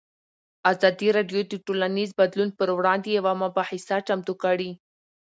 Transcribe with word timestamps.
ازادي 0.71 1.07
راډیو 1.17 1.41
د 1.51 1.53
ټولنیز 1.65 2.09
بدلون 2.19 2.49
پر 2.59 2.69
وړاندې 2.77 3.09
یوه 3.17 3.33
مباحثه 3.43 3.97
چمتو 4.07 4.33
کړې. 4.43 4.71